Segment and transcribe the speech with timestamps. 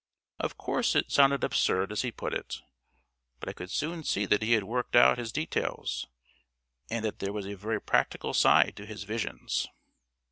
[0.39, 2.63] Of course it sounded absurd as he put it;
[3.39, 6.07] but I could soon see that he had worked out his details,
[6.89, 9.67] and that there was a very practical side to his visions.